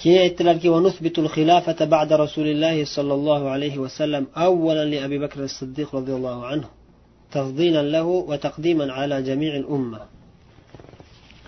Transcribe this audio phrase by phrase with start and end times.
[0.00, 0.68] keyin aytdilarki
[1.94, 6.66] بعد رسول الله صلى الله عليه وسلم أولا لأبي بكر الصديق رضي الله عنه
[7.32, 10.00] تفضيلا له وتقديما على جميع الأمة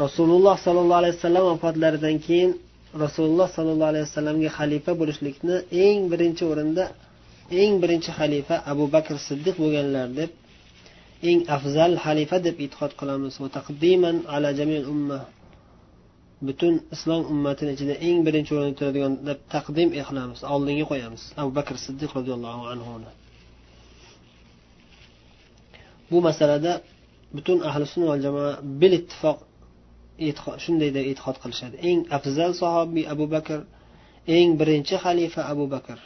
[0.01, 2.51] رسول الله صلى الله عليه وسلم وفضلaridan keyin
[3.05, 6.85] rasululloh sollallohu alayhi vasallamga xalifa bo'lishlikni eng birinchi o'rinda
[7.63, 10.31] eng birinchi xalifa abu bakr siddiq bo'lganlar deb
[11.31, 13.35] eng afzal xalifa deb e'tiqod qilamiz
[16.48, 21.24] Butun islom ummatini ichida eng birinchi o'rinda turadigan deb taqdim qilamiz oldinga qo'yamiz.
[21.42, 23.10] Abu bakr siddiq roziyallohu anhuni
[26.12, 26.74] bu masalada
[27.36, 29.38] butun ahli sunna va jamoa bil ittifoq
[30.64, 31.76] shunday deb e'tiqod qilishadi.
[31.90, 33.60] Eng afzal sahobiy abu bakr
[34.36, 35.98] eng birinchi xalifa abu bakr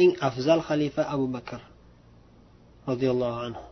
[0.00, 1.60] eng afzal xalifa abu bakr
[2.90, 3.62] roziyallohu anhu.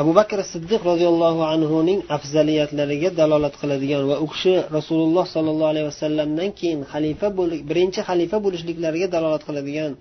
[0.00, 6.50] Abu bakr siddiq roziyallohu anhuning afzaliyatlariga dalolat qiladigan va u kishi rasululloh sollallohu alayhi vasallamdan
[6.58, 7.26] keyin xalifa
[7.70, 9.92] birinchi xalifa bo'lishliklariga dalolat qiladigan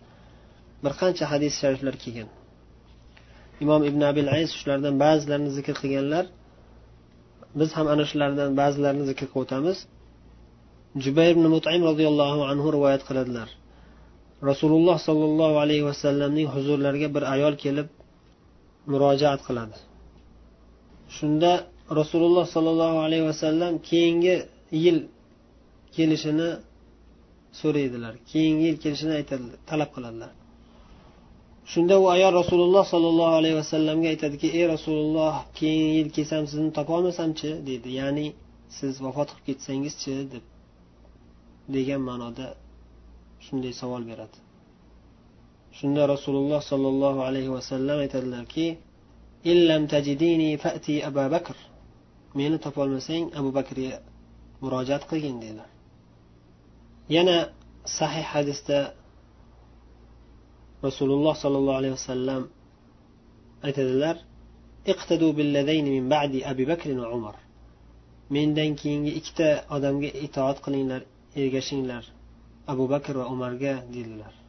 [0.84, 2.30] bir qancha hadis shariflar kelgan.
[3.64, 6.26] Imom ibn abil ays shulardan ba'zilarini zikr qilganlar.
[7.60, 9.78] Biz ham ana shulardan ba'zilarini zikr qilib o'tamiz.
[11.04, 13.50] Jubayr ibn mutim roziyallohu anhu rivoyat qiladilar.
[14.50, 17.88] Rasululloh sollallohu alayhi vasallamning huzurlariga bir ayol kelib
[18.92, 19.78] murojaat qiladi.
[21.18, 21.52] Shunda
[22.00, 24.36] rasululloh sollallohu alayhi vasallam keyingi
[24.84, 25.00] yil
[25.96, 26.50] kelishini
[27.62, 28.14] so'raydilar.
[28.32, 30.32] Keyingi yil kelishini aytadilar talab qiladilar.
[31.72, 37.50] Shunda u ayol rasululloh sollallohu alayhi vasallamga aytadiki ey rasululloh keyingi yil kelsam sizni topolmasamchi?
[37.68, 37.90] deydi.
[38.00, 38.28] Ya'ni
[38.78, 40.14] siz vafot qilib ketsangizchi?
[40.34, 40.44] deb
[41.76, 42.48] degan ma'noda
[43.46, 44.38] shunday savol beradi.
[45.78, 48.68] Shunda rasululloh sollallohu alayhi vasallam aytadilarki
[49.52, 51.56] illam tajidini fati abu bakr.
[52.38, 53.94] Meni topolmasang abu bakrga
[54.62, 55.64] murojaat qilgin dedi.
[57.16, 57.38] Yana
[57.98, 58.80] sahih hadisda
[60.88, 62.44] rasululloh sollallohu alayhi vasallam
[63.68, 64.16] aytadilar
[64.94, 65.28] iqtadu
[65.96, 67.36] min ba'di abi bakr va umar.
[68.36, 71.02] Mendan keyingi ikkita odamga itoat qilinglar
[71.42, 72.04] ergashinglar
[72.74, 74.41] abu bakr va umarga dedilar.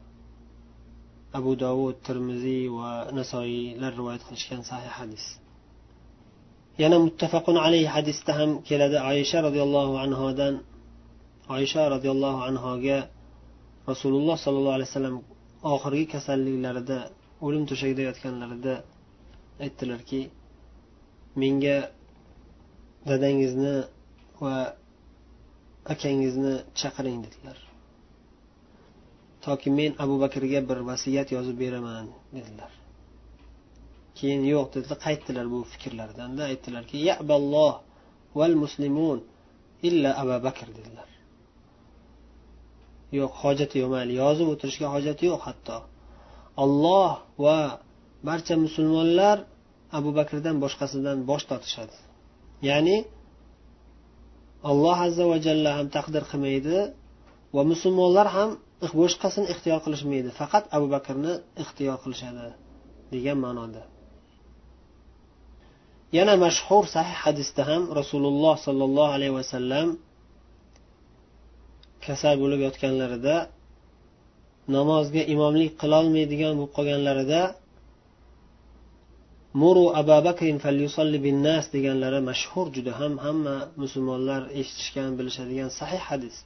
[1.39, 5.25] Abu dovud termiziy va nasoiylar rivoyat qilishgan sahih hadis.
[6.83, 8.97] Yana muttafaqun alayhi hadisda ham keladi.
[9.11, 10.55] Oysha roziyallohu anhodan
[11.57, 12.99] oysha roziyallohu anhoga
[13.91, 15.17] rasululloh sollallohu alayhi vasallam
[15.75, 16.99] oxirgi kasalliklarida
[17.47, 18.75] o'lim to'shagida yotganlarida
[19.65, 20.21] aytdilarki
[21.43, 21.79] menga
[23.09, 23.75] dadangizni
[24.43, 24.57] va
[25.95, 27.57] akangizni chaqiring dedilar.
[29.47, 32.73] Toki men abu bakrga bir vasiyat yozib beraman dedilar.
[34.19, 37.75] Keyin yo'q dedilar qaytdilar bu fikrlaridanda aytdilarki yaballoh
[38.39, 39.19] val muslimun
[39.89, 41.09] illa abu bakr dedilar.
[43.19, 45.79] Yo'q hojati yo'q mayli yozib o'tirishga hojati yo'q hatto.
[46.65, 47.13] Olloh
[47.45, 47.59] va
[48.29, 49.37] barcha musulmonlar
[49.99, 51.97] abu bakrdan boshqasidan bosh tortishadi.
[52.69, 52.97] Ya'ni
[54.71, 56.79] alloh azza va jalla ham taqdir qilmaydi
[57.55, 58.51] va musulmonlar ham
[59.01, 61.33] boshqasini ixtiyor qilishmaydi faqat abu bakrni
[61.63, 62.49] ixtiyor qilishadi
[63.15, 63.83] degan ma'noda.
[66.17, 69.89] Yana mashhur sahih hadisda ham rasululloh sollallohu alayhi vasallam
[72.07, 73.37] kasal bo'lib yotganlarida
[74.77, 77.43] namozga imomlik qilolmaydigan bo'lib qolganlarida
[79.63, 80.57] muru abu bakrin
[81.47, 86.37] nas deganlari mashhur juda ham hamma musulmonlar eshitishgan bilishadigan sahih hadis.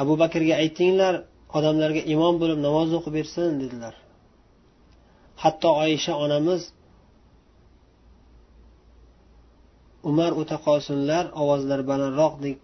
[0.00, 1.14] Abu bakrga aytinglar
[1.58, 3.94] odamlarga imom bo'lib namoz o'qib bersin dedilar.
[5.42, 6.62] Hatto oysha onamiz
[10.10, 12.58] umar o'ta qolsinlar ovozlari balandroq deb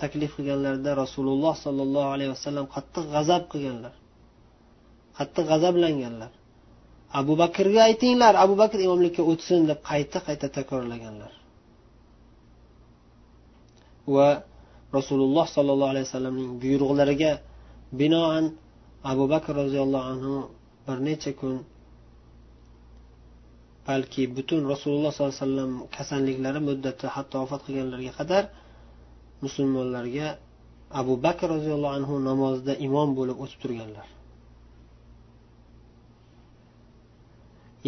[0.00, 3.94] taklif qilganlarida rasululloh sollallohu alayhi vasallam qattiq g'azab qilganlar.
[5.18, 6.32] Qattiq g'azablanganlar.
[7.20, 11.32] Abu bakrga aytinglar abu bakr imomlikka o'tsin deb qayta qayta takrorlaganlar.
[14.14, 14.28] Va
[14.98, 17.32] rasululloh sollallohu alayhi vasallamning buyruqlariga
[18.00, 18.44] binoan
[19.12, 20.34] abu bakr roziyallohu anhu
[20.86, 21.54] bir necha kun
[23.86, 28.44] balki butun rasululloh sollallohu alayhi vasallam kasalliklari muddati hatto vafot qilganlariga qadar
[29.44, 30.28] musulmonlarga
[31.00, 34.06] abu bakr roziyallohu anhu namozda imom bo'lib o'tib turganlar.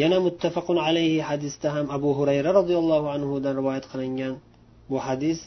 [0.01, 4.35] Yana muttafaqun alayhi hadisda ham abu hurayra roziyallohu anhudan rivoyat qilingan
[4.91, 5.41] bu hadis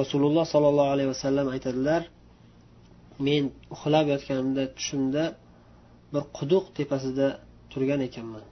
[0.00, 2.02] rasululloh sollallohu alayhi vasallam aytadilar
[3.26, 3.42] men
[3.74, 5.24] uxlab yotganimda tushimda
[6.12, 7.26] bir quduq tepasida
[7.72, 8.44] turgan ekanman.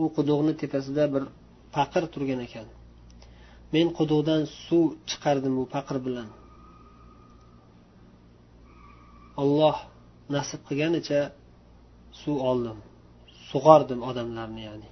[0.00, 1.24] U quduqni tepasida bir
[1.76, 2.66] paqir turgan ekan.
[3.74, 6.28] Men quduqdan suv chiqardim bu paqir bilan.
[9.42, 9.76] Olloh
[10.34, 11.20] nasib qilganicha
[12.22, 12.78] suv oldim
[13.50, 14.88] sug'ordim odamlarni ya'ni.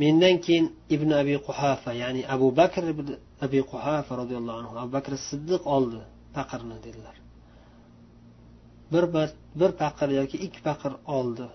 [0.00, 3.06] Mendan keyin ibn abi quhafa ya'ni abu bakr ibn
[3.44, 6.00] abi quhafa roziyallohu anhu abu bakr siddiq oldi
[6.36, 7.16] paqirni dedilar.
[8.92, 9.04] Bir
[9.60, 11.46] bir paqir yoki ikki paqir oldi.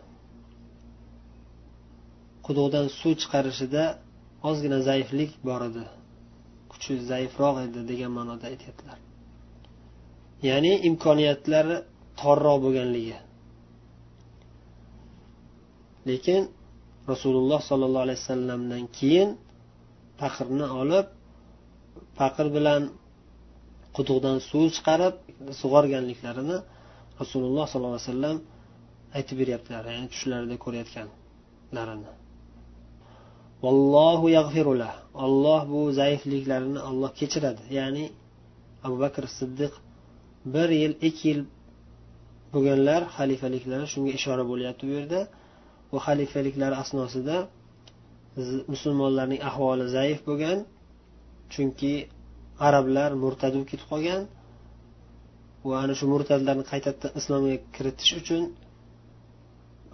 [2.46, 3.84] Quduqdan suv chiqarishida
[4.50, 5.84] ozgina zaiflik bor edi.
[6.72, 8.98] Kuchi zaifroq edi degan ma'noda aytyaptilar.
[10.50, 11.76] Ya'ni imkoniyatlari
[12.22, 13.18] torroq bo'lganligi.
[16.10, 16.42] Lekin
[17.12, 19.30] rasululloh sollallohu alayhi vasallamdan keyin
[20.22, 21.08] paqirni olib
[22.20, 22.82] faqir bilan
[23.98, 25.16] quduqdan suv chiqarib
[25.62, 26.58] sug'organliklarini
[27.22, 28.38] rasululloh sollallohu alayhi vasallam
[29.18, 32.12] aytib beryaptilar ya'ni tushlarida ko'rayotganlarini
[33.64, 34.94] vallohu yag'firulah
[35.26, 37.62] olloh bu zaifliklarini olloh kechiradi.
[37.80, 38.06] Ya'ni
[38.86, 39.74] abu bakr siddiq
[40.54, 41.42] bir yil ikki yil
[42.54, 45.22] bo'lganlar xalifaliklari shunga ishora bo'lyapti bu yerda.
[45.92, 47.36] Bu xalifaliklari asnosida
[48.74, 50.58] musulmonlarning ahvoli zaif bo'lgan
[51.54, 51.94] chunki
[52.68, 54.22] arablar murtad bo'lib ketib qolgan
[55.70, 58.44] va ana shu murtadlarni qaytadan islomga kiritish uchun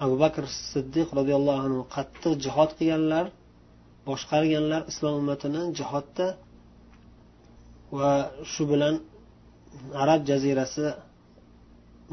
[0.06, 3.26] abu bakr siddiq roziyallohu anhu qattiq jihod qilganlar
[4.08, 6.28] boshqarganlar islom ummatini jihodda
[7.98, 8.12] va
[8.54, 8.96] shu bilan
[10.04, 10.86] arab jazirasi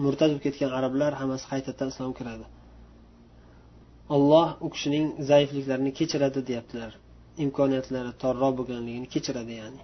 [0.05, 2.47] murtad bo'lib ketgan arablar hammasi qaytadan islomga kiradi.
[4.15, 6.93] Alloh u kishining zaifliklarini kechiradi deyaptilar.
[7.45, 9.81] Imkoniyatlari torroq bo'lganligini kechiradi ya'ni.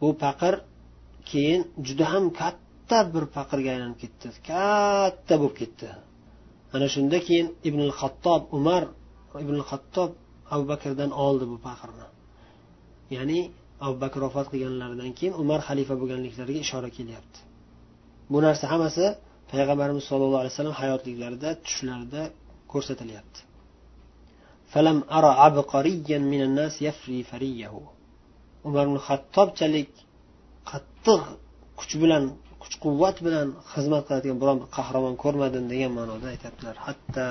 [0.00, 0.54] Bu paqir
[1.30, 4.26] keyin juda ham katta bir paqirga aylanib ketdi.
[4.50, 5.88] Katta bo'lib ketdi.
[6.74, 8.82] Ana shunda keyin ibn xattob umar
[9.44, 10.10] ibn xattob
[10.54, 12.06] abu bakrdan oldi bu paqirni
[13.16, 13.40] ya'ni
[13.86, 17.38] abu bakr vafot qilganlaridan keyin umar xalifa bo'lganliklariga ishora kelyapti.
[18.32, 19.04] Bu narsa hammasi
[19.52, 22.22] payg'ambarimiz sollallohu alayhi vasallam hayotliklarida tushlarida
[22.72, 23.40] ko'rsatilyapti.
[24.72, 27.82] falam ara abqariyan minan nas yafri fariyahu
[28.68, 29.90] umar ibn hattobchalik
[30.70, 31.22] qattiq
[31.78, 32.24] kuch bilan
[32.62, 36.74] kuch quvvat bilan xizmat qiladigan biron bir qahramon ko'rmadim degan ma'noda aytyaptilar.
[36.86, 37.24] Hatto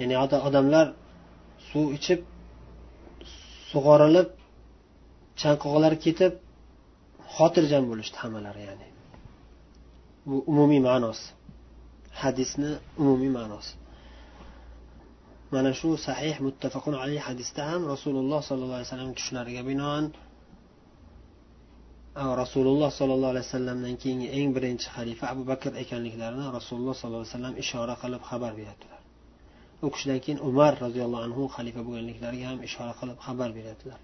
[0.00, 0.14] ya'ni
[0.48, 0.86] odamlar
[1.70, 2.20] suv ichib
[3.70, 4.28] sug'orilib
[5.40, 6.32] chanqoqlar ketib
[7.36, 8.88] xotirjam bo'lishdi hammalari ya'ni.
[10.28, 11.26] Bu umumiy ma'nosi.
[12.20, 12.70] Hadisni
[13.00, 13.72] umumiy ma'nosi.
[15.54, 20.04] Mana shu sahih muttafaqun alayhi hadisda ham rasululloh sollallohu alayhi vasallam tushlariga binoan
[22.42, 27.54] rasululloh sollallohu alayhi vasallamdan keyingi eng birinchi xalifa abu bakr ekanliklarini rasululloh sollallohu alayhi vasallam
[27.62, 29.00] ishora qilib xabar beryaptilar.
[29.86, 34.00] U kishidan keyin umar roziyallohu anhu xalifa bo'lganliklariga ham ishora qilib xabar beryaptilar.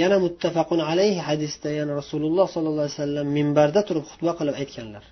[0.00, 5.04] Yana muttafaqun alayhi hadisda yana rasululloh sollallohu alayhi vasallam minbarda turib xutba qilib aytganlar.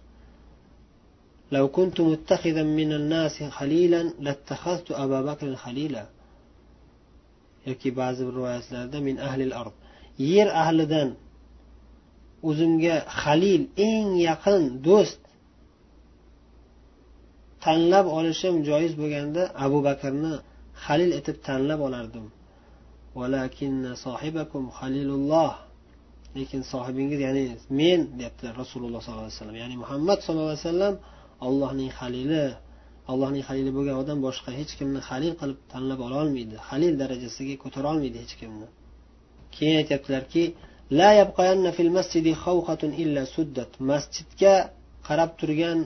[1.51, 6.05] لو كنت متخذا من الناس خليلا لاتخذت أبا بكر خليلا
[7.67, 9.75] yoki ba'zi bir rivoyatlarda min ahlil ard
[10.33, 11.09] yer ahlidan
[12.49, 15.21] o'zimga halil eng yaqin do'st
[17.65, 20.33] tanlab olishim joiz bo'lganda abu bakrni
[20.85, 22.25] halil etib tanlab olardim
[26.37, 27.45] lekin sohibingiz ya'ni
[27.79, 30.95] men deyaptilar rasululloh sollallohu alayhi vasallam ya'ni muhammad sallallohu alayhi vasallam
[31.46, 32.44] allohning halili
[33.10, 38.18] allohning halili bo'lgan odam boshqa hech kimni halil qilib tanlab ololmaydi halil darajasiga ko'tara olmaydi
[38.24, 38.66] hech kimni.
[39.54, 40.44] Keyin aytyaptilarki
[43.90, 44.54] masjidga
[45.08, 45.78] qarab turgan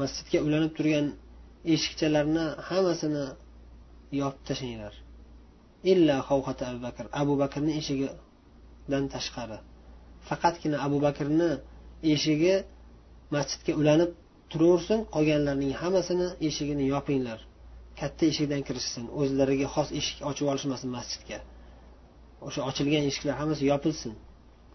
[0.00, 1.06] masjidga ulanib turgan
[1.74, 3.24] eshikchalarni hammasini
[4.20, 4.94] yopib tashlanglar.
[5.92, 9.58] Illa xavxata abu bakr abu bakrni eshigidan tashqari.
[10.28, 11.50] Faqatgina abu bakrni
[12.14, 12.54] eshigi
[13.34, 14.10] masjidga ulanib
[14.52, 17.40] turaversin qolganlarning hammasini eshigini yopinglar.
[18.00, 21.38] Katta eshikdan kirishsin o'zlariga xos eshik ochib olishmasin masjidga.
[22.46, 24.12] O'sha ochilgan eshiklar hammasi yopilsin.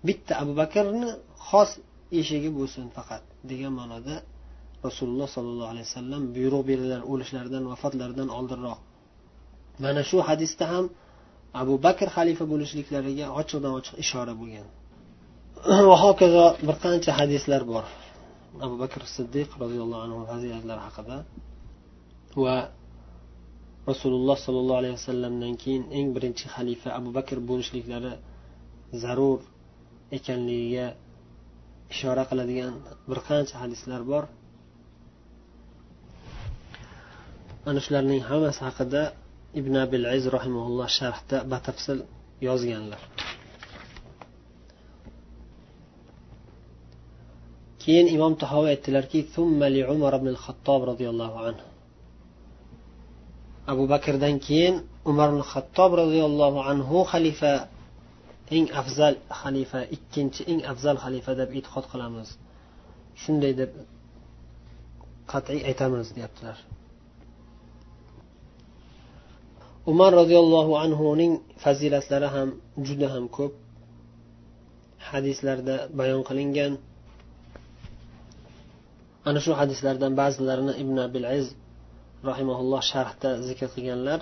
[0.07, 1.09] Bitta abu bakrni
[1.49, 1.71] xos
[2.19, 4.15] eshigi bo'lsin faqat degan ma'noda
[4.85, 8.79] rasululloh sollallohu alayhi vasallam buyruq berdilar o'lishlaridan vafotlaridan oldinroq.
[9.83, 10.85] Mana shu hadisda ham
[11.61, 14.67] abu bakr xalifa bo'lishliklariga ochiqdan ochiq ishora bo'lgan.
[15.89, 17.85] Va hokazo bir qancha hadislar bor.
[18.65, 21.17] Abu bakr siddiq roziyallohu anhu fazilatlari haqida
[22.43, 22.55] va
[23.89, 28.13] rasululloh sollallohu alayhi vasallamdan keyin eng birinchi xalifa abu bakr bo'lishliklari
[29.03, 29.39] zarur
[30.17, 30.88] ekanligiga
[31.93, 32.74] ishora qiladigan
[33.10, 34.24] bir qancha hadislar bor.
[37.69, 39.01] Ana shularning hammasi haqida
[39.60, 42.00] ibn abil iz rahimaulloh sharhda batafsil
[42.48, 43.01] yozganlar.
[47.83, 49.19] Keyin imom tahoviy aytdilarki
[49.95, 51.65] umar ibn xattob roziyallohu anhu.
[53.71, 54.75] Abu bakrdan keyin
[55.11, 57.53] umar ibn xattob roziyallohu anhu xalifa
[58.55, 62.29] eng afzal xalifa ikkinchi eng afzal xalifa deb e'tiqod qilamiz.
[63.21, 63.71] Shunday deb
[65.31, 66.57] qat'iy aytamiz deyaptilar.
[69.91, 72.49] Umar roziyallohu anhuning fazilatlari ham
[72.87, 73.53] juda ham ko'p.
[75.09, 76.73] Hadislarda bayon qilingan.
[79.27, 81.47] Ana shu hadislardan ba'zilarini ibn abil iz
[82.29, 84.19] rahimaulloh sharhda zikr qilganlar.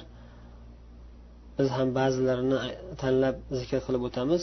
[1.58, 2.58] Biz ham ba'zilarini
[3.02, 4.42] tanlab zikr qilib o'tamiz.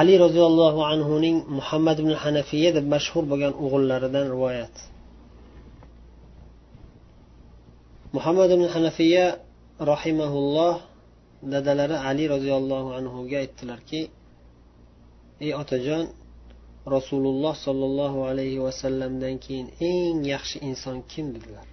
[0.00, 4.74] Ali roziyallohu anhuning muhammad ibn hanafiya deb mashhur bo'lgan o'g'illaridan rivoyat.
[8.16, 9.26] Muhammad ibn hanafiya
[9.92, 10.74] rahimaulloh
[11.52, 14.00] dadalari ali roziyallohu anhuga aytdilarki
[15.44, 16.04] ey otajon
[16.86, 21.66] rasululloh sollallohu alayhi vasallamdan keyin eng yaxshi inson kim dedilar?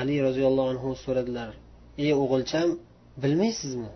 [0.00, 1.50] Ali roziyallohu anhu so'radilar
[2.04, 2.68] ey o'g'ilcham
[3.22, 3.92] bilmaysizmi?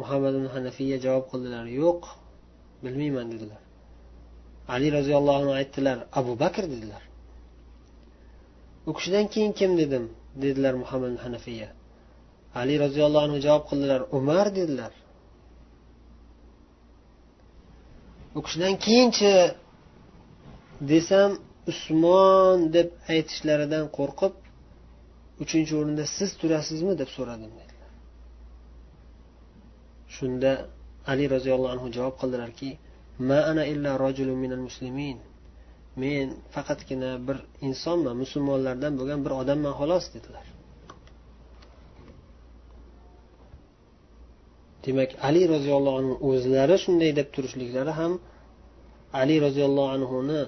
[0.00, 2.02] Muhammad ibn hanafiya javob qildilar yo'q
[2.84, 3.62] bilmayman dedilar.
[4.74, 7.02] Ali roziyallohu anhu aytdilar abu bakr dedilar.
[8.88, 10.04] U kishidan keyin kim dedim?
[10.42, 11.68] dedilar muhammad ibn hanafiya.
[12.54, 14.92] Ali roziyallohu anhu javob qildilar umar dedilar.
[18.36, 19.32] U kishidan keyinchi
[20.92, 21.30] desam
[21.70, 24.34] usmon deb aytishlaridan qo'rqib
[25.42, 27.90] uchinchi o'rinda siz turasizmi deb so'radim dedilar.
[30.16, 30.50] Shunda
[31.10, 32.70] ali roziyallohu anhu javob qildilarki
[33.28, 35.18] ma ana illa rajulun minal muslimin.
[36.02, 37.38] Men faqatgina bir
[37.68, 40.46] insonman musulmonlardan bo'lgan bir odamman xolos dedilar.
[44.84, 48.12] Demak ali roziyallohu anhu o'zlari shunday deb turishliklari ham
[49.20, 50.40] ali roziyallohu anhuni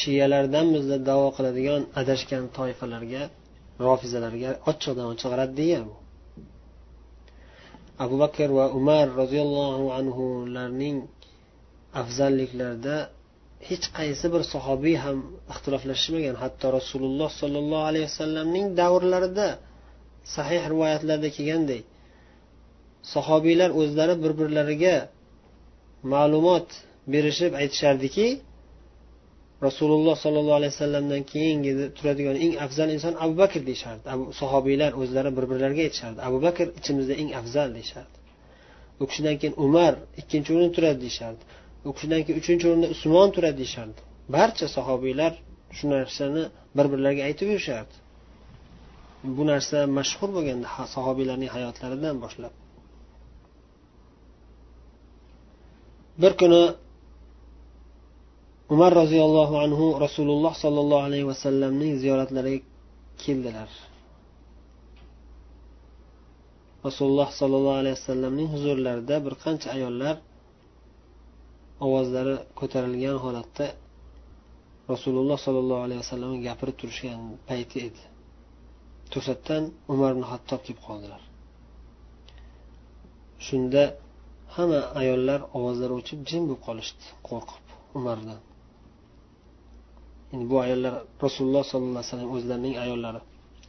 [0.00, 3.22] shiyalardanmiz deb davo qiladigan adashgan toifalarga
[3.86, 5.94] rofizalarga ochiqdan ochiq raddiya bu.
[8.04, 10.98] Abu bakr va umar roziyallohu anhularning
[12.00, 12.96] afzalliklarida
[13.68, 15.18] hech qaysi bir sahobiy ham
[15.52, 16.34] ixtiloflashmagan.
[16.42, 19.48] Hatto rasululloh sollallohu alayhi vasallamning davrlarida
[20.36, 21.82] sahih rivoyatlarda kelgandek
[23.14, 24.96] sahobiylar o'zlari bir birlariga
[26.14, 26.68] ma'lumot
[27.12, 28.26] berishib aytishardiki
[29.66, 34.04] rasululloh sollallohu alayhi vasallamdan keyingi turadigan eng afzal inson abu bakr deyishardi.
[34.14, 36.18] Abu sahobiylar o'zlari bir birlariga aytishardi.
[36.28, 38.16] Abu bakr ichimizda eng afzal deyishardi.
[39.02, 41.42] U kishidan keyin umar ikkinchi o'rinda turadi deyishardi.
[41.88, 44.00] U kishidan keyin uchinchi o'rinda usmon turadi deyishardi.
[44.36, 45.32] Barcha sahobiylar
[45.76, 46.42] shu narsani
[46.76, 47.94] bir birlariga aytib yurishardi.
[49.36, 52.52] Bu narsa mashhur bo'lganda sahobiylarning hayotlaridan boshlab
[56.20, 56.62] bir kuni
[58.74, 62.64] umar roziyallohu anhu rasululloh sollallohu alayhi vasallamning ziyoratlariga
[63.24, 63.70] keldilar.
[66.86, 70.16] Rasululloh sollallohu alayhi vasallamning huzurlarida bir qancha ayollar
[71.86, 73.66] ovozlari ko'tarilgan holatda
[74.92, 78.02] rasululloh sollallohu alayhi vasallam gapirib turishgan payti edi.
[79.12, 81.22] To'satdan umar ibn hattob kelib qoldilar.
[83.46, 83.82] Shunda
[84.54, 87.64] hamma ayollar ovozlari o'chib jim bo'lib qolishdi qo'rqib
[87.98, 88.40] umardan.
[90.32, 90.94] Endi bu ayollar
[91.24, 93.20] rasululloh sollallohu alayhi vasallam o'zlarining ayollari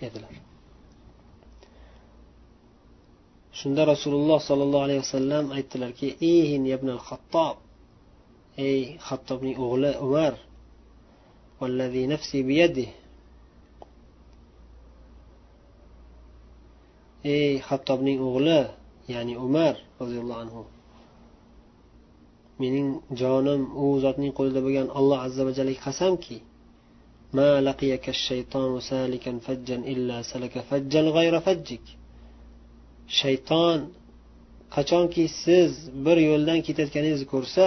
[0.08, 0.34] edilar.
[3.60, 6.08] Shunda rasululloh sollallohu alayhi vasallam aytdilarki
[7.10, 7.56] xattob
[8.70, 10.34] ey xattobning o'g'li umar
[17.36, 18.60] ey xattobning o'g'li
[19.14, 20.62] ya'ni umar roziyallohu anhu
[22.64, 22.88] mening
[23.22, 26.38] jonim u zotning qo'lida bo'lgan alloh azza vajalga qasamki
[33.20, 33.78] shayton
[34.76, 35.72] qachonki siz
[36.06, 37.66] bir yo'ldan ketayotganingizni ko'rsa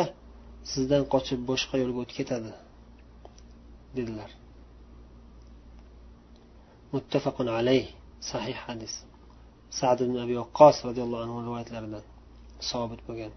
[0.73, 2.51] sizdan qochib boshqa yo'lga o'tib ketadi
[3.97, 4.31] dedilar.
[6.95, 7.85] Muttafaqun alayh
[8.31, 8.95] sahih hadis.
[9.79, 12.05] Sad ibn abi vaqqos roziyallohu anhu rivoyatlaridan
[12.71, 13.33] sobit bo'lgan.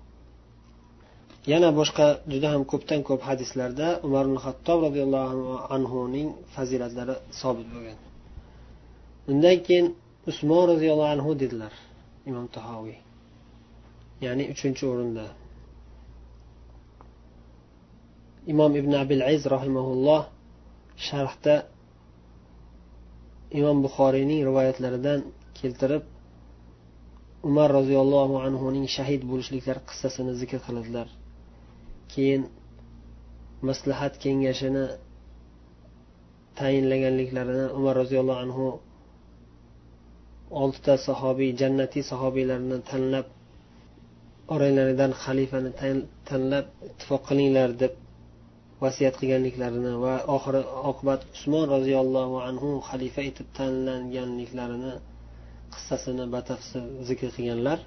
[1.51, 5.41] Yana boshqa juda ham ko'pdan ko'p hadislarda umar ibn hattob roziyallohu
[5.75, 7.97] anhuning fazilatlari sobit bo'lgan.
[9.31, 9.87] Undan keyin
[10.29, 11.73] usmon roziyallohu anhu dedilar
[12.29, 12.97] imom tahoviy.
[14.25, 15.25] Ya'ni uchinchi o'rinda.
[18.53, 20.21] Imom ibn abil aziz rahimaulloh
[21.07, 21.55] sharhda
[23.59, 25.19] imom buxoriyning rivoyatlaridan
[25.59, 26.03] keltirib
[27.49, 31.07] umar roziyallohu anhuning shahid bo'lishliklari qissasini zikr qiladilar.
[32.13, 32.43] Keyin
[33.69, 34.85] maslahat kengashini
[36.59, 38.65] tayinlaganliklarini umar roziyallohu anhu
[40.61, 43.27] oltita sahobiy jannatiy sahobiylarni tanlab
[44.53, 45.71] oralaridan xalifani
[46.29, 47.93] tanlab ittifoq qilinglar deb
[48.83, 50.61] vasiyat qilganliklarini va oxiri
[50.91, 54.93] oqibat usmon roziyallohu anhu xalifa etib tanlanganliklarini
[55.73, 57.79] qissasini batafsil zikr qilganlar.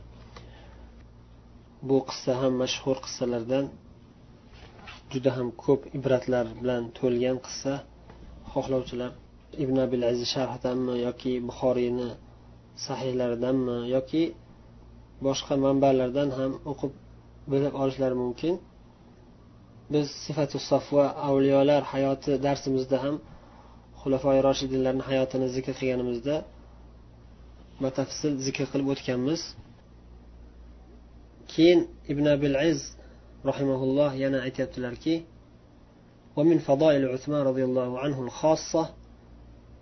[1.89, 3.65] Bu qissa ham mashhur qissalardan
[5.15, 7.75] juda ham ko'p ibratlar bilan to'lgan qissa
[8.53, 9.13] xohlovchilar
[9.65, 12.11] ibn abil aziz sharhidanmi yoki buxoriyni
[12.87, 14.23] sahihlaridanmi yoki
[15.27, 16.93] boshqa manbalardan ham o'qib
[17.53, 18.55] bilib olishlari mumkin.
[19.93, 23.17] Biz sifatu safva avliyolar hayoti darsimizda ham
[24.01, 26.37] xulafoi roshidinlarni hayotini zikr qilganimizda
[27.85, 29.41] batafsil zikr qilib o'tganmiz.
[31.53, 31.81] Keyin
[32.13, 32.81] ibn abil iz
[33.50, 35.16] rahimaulloh yana aytyaptilarki
[36.38, 38.90] ومن فضائل عثمان رضي الله عنه الخاصة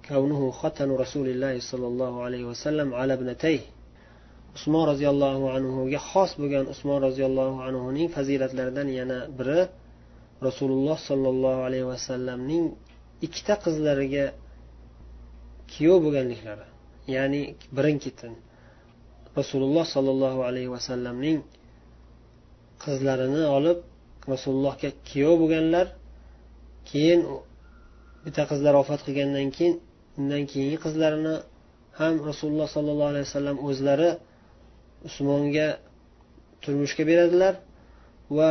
[0.07, 3.59] كونه ختن رسول الله صلى الله عليه وسلم على ابنتيه
[4.55, 9.61] usmon roziyallohu anhuga xos bo'lgan usmon roziyallohu anhuning fazilatlaridan yana biri
[10.47, 12.65] rasululloh sollallohu alayhi vasallamning
[13.25, 14.25] ikkita qizlariga
[15.71, 16.67] kuyov bo'lganliklari
[17.15, 17.41] ya'ni
[17.75, 18.33] birin ketin
[19.39, 21.37] rasululloh sollallohu alayhi vasallamning
[22.84, 23.78] qizlarini olib
[24.32, 25.86] rasulullohga kuyov bo'lganlar.
[26.90, 27.20] Keyin
[28.24, 29.74] bitta qizlar vafot qilgandan keyin
[30.18, 31.34] undan keyingi qizlarini
[32.00, 34.10] ham rasululloh sollallohu alayhi vasallam o'zlari
[35.08, 35.68] usmonga
[36.62, 37.54] turmushga beradilar
[38.36, 38.50] va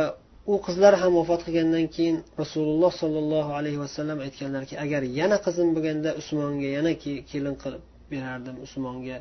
[0.52, 6.10] u qizlar ham vafot qilgandan keyin rasululloh sollallohu alayhi vasallam aytganlarki agar yana qizim bo'lganda
[6.20, 6.92] usmonga yana
[7.30, 7.82] kelin qilib
[8.12, 9.18] berardim usmonga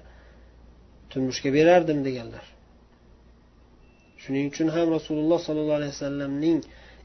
[1.11, 2.45] turmushga berardim deganlar.
[4.23, 6.59] Shuning uchun ham rasululloh sollallohu alayhi vasallamning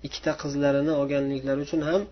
[0.06, 2.02] ikkita qizlarini olganliklari uchun ham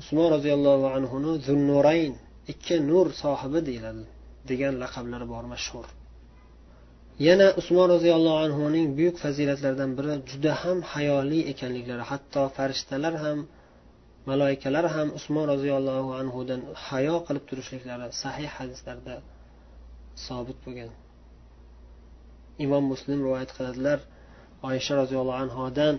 [0.00, 2.12] usmon roziyallohu anhuni zunnurayn
[2.52, 4.02] ikki nur sohibi deyiladi
[4.50, 5.86] degan laqablari bor mashhur.
[7.28, 13.38] Yana usmon roziyallohu anhuning buyuk fazilatlaridan biri juda ham hayoli ekanliklari hatto farishtalar ham
[14.30, 19.14] maloikalar ham usmon roziyallohu anhudan hayo qilib turishliklari sahih hadislarda
[20.26, 20.90] sobit bo'lgan.
[22.64, 23.98] Imom muslim rivoyat qiladilar
[24.68, 25.94] oysha roziyallohu anhodan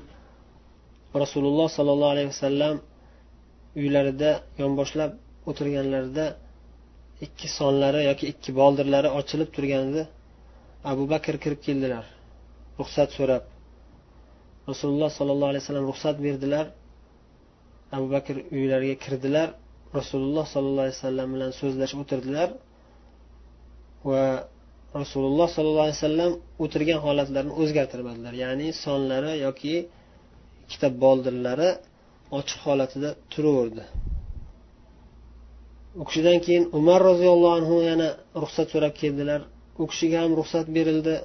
[1.24, 2.76] rasululloh sollallohu alayhi vasallam
[3.82, 5.12] uylarida yonboshlab
[5.50, 6.26] o'tirganlarida
[7.26, 10.04] ikki sonlari yoki ikki boldirlari ochilib turganida
[10.92, 12.06] abu bakr kirib keldilar
[12.80, 13.44] ruxsat so'rab.
[14.72, 16.66] Rasululloh sollallohu alayhi vasallam ruxsat berdilar.
[17.98, 19.48] Abu bakr uylariga kirdilar.
[20.00, 22.50] Rasululloh sollallohu alayhi vasallam bilan so'zlashib o'tirdilar.
[24.10, 24.24] Va
[25.02, 26.32] rasululloh sollallohu alayhi vasallam
[26.64, 28.34] o'tirgan holatlarini o'zgartirmadilar.
[28.44, 29.76] Ya'ni sonlari yoki
[30.64, 31.70] ikkita boldirlari
[32.40, 33.84] ochiq holatida turaverdi.
[36.02, 38.08] U kishidan keyin umar roziyallohu anhu yana
[38.44, 39.42] ruxsat so'rab keldilar.
[39.82, 41.16] U kishiga ham ruxsat berildi.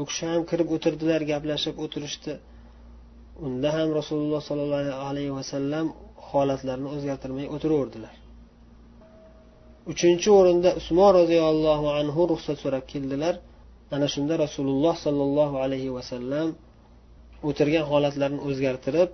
[0.00, 2.32] U kishi ham kirib o'tirdilar gaplashib o'tirishdi.
[3.46, 5.86] Unda ham rasululloh sollallohu alayhi vasallam
[6.30, 8.14] holatlarini o'zgartirmay o'tiraverdilar.
[9.92, 13.34] Uchinchi o'rinda usmon roziyallohu anhu ruxsat so'rab keldilar.
[13.94, 16.48] Ana shunda rasululloh sollallohu alayhi vasallam
[17.48, 19.10] o'tirgan holatlarini o'zgartirib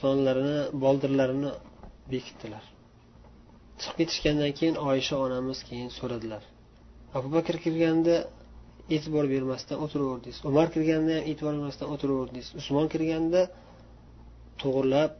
[0.00, 1.50] sonlarini boldirlarini
[2.12, 2.64] bekitdilar.
[3.80, 6.42] Chiqib ketishgandan keyin oyisha onamiz keyin so'radilar.
[7.16, 8.16] Abu bakr kirganda
[8.94, 10.38] e'tibor bermasdan o'tiraverdingiz.
[10.50, 12.48] Umar kirganda ham e'tibor bermasdan o'tiraverdingiz.
[12.60, 13.40] Usmon kirganda
[14.62, 15.12] to'g'irlab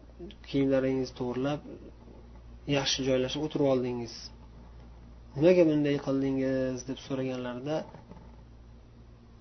[0.48, 1.60] kiyimlaringizni to'g'irlab
[2.76, 4.14] yaxshi joylashib o'tirib oldingiz.
[5.36, 7.76] Nimaga bunday qildingiz deb so'raganlarida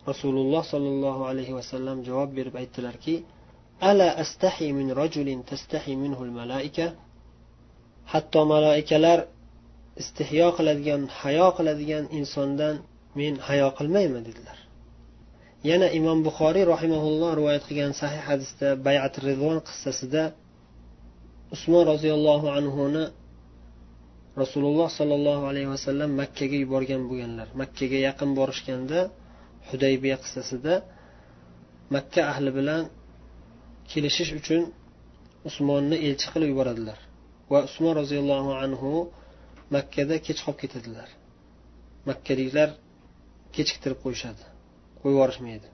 [0.10, 3.15] rasululloh sollallohu alayhi vasallam javob berib aytdilarki
[3.89, 6.86] ala astahi min rajulin tastahi minhul malaika
[8.13, 9.19] hatto malaikalar
[10.02, 12.75] istihyo qiladigan hayo qiladigan insondan
[13.19, 14.58] men hayo qilmayman dedilar.
[15.69, 20.23] Yana imom buxoriy rahimaulloh rivoyat qilgan sahih hadisda bayat rizvon qissasida
[21.56, 23.04] usmon roziyallohu anhuni
[24.43, 27.47] rasululloh sollallohu alayhi vasallam makkaga yuborgan bo'lganlar.
[27.62, 28.99] Makkaga yaqin borishganda
[29.69, 30.73] hudaybiya qissasida
[31.95, 32.82] makka ahli bilan
[33.91, 34.62] kelishish uchun
[35.49, 36.99] usmonni elchi qilib yuboradilar.
[37.52, 38.91] Va usmon roziyallohu anhu
[39.75, 41.10] makkada kech qolib ketadilar.
[42.10, 42.69] Makkaliklar
[43.56, 44.43] kechiktirib qo'yishadi
[45.02, 45.67] qo'yib yuborishmaydi.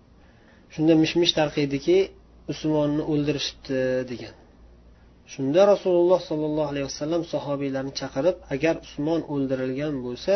[0.73, 1.97] Shunda mish mish tarqaydiki
[2.51, 3.79] usmonni o'ldirishibdi
[4.11, 4.35] degan.
[5.33, 10.33] Shunda rasululloh sollallohu alayhi vasallam sahobiylarni chaqirib agar usmon o'ldirilgan bo'lsa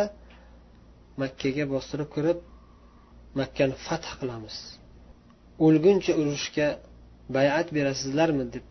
[1.22, 2.38] makkaga bostirib kirib
[3.40, 4.56] makkani fath qilamiz.
[5.66, 6.68] O'lguncha urushga
[7.38, 8.66] bayat berasizlarmi deb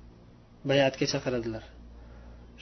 [0.71, 1.65] bayatga chaqiradilar.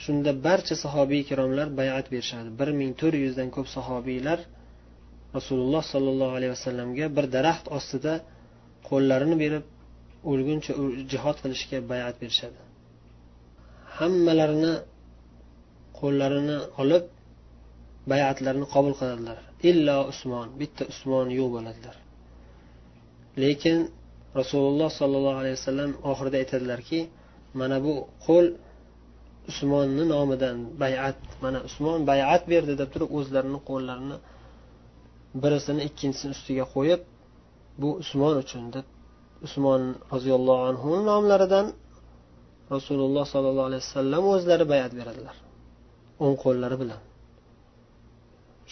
[0.03, 2.49] Shunda barcha sahobiy ikromlar bayat berishadi.
[2.59, 4.39] Bir ming to'rt yuzdan ko'p sahobiylar
[5.37, 8.13] rasululloh sollallohu alayhi vasallamga bir daraxt ostida
[8.89, 9.65] qo'llarini berib
[10.31, 10.71] o'lguncha
[11.11, 12.66] jihod qilishga bayat berishadi.
[13.97, 14.73] Hammalarini
[15.99, 17.03] qo'llarini olib
[18.11, 19.37] bayatlarini qabul qiladilar.
[19.69, 21.95] Illo usmon bitta usmon yo'q bo'ladilar.
[23.43, 23.77] Lekin
[24.39, 26.99] rasululloh sollallohu alayhi vasallam oxirida aytadilarki
[27.59, 27.93] mana bu
[28.27, 28.45] qo'l
[29.51, 34.17] usmonni nomidan bayat mana usmon bayat berdi deb turib o'zlarini qo'llarini
[35.43, 37.01] birisini ikkinchisini ustiga qo'yib
[37.81, 38.85] bu usmon uchun deb
[39.47, 39.81] usmon
[40.13, 41.65] roziyallohu anhu nomlaridan
[42.75, 45.35] rasululloh sollallohu alayhi vasallam o'zlari bayat beradilar.
[46.23, 47.01] O'ng qo'llari bilan.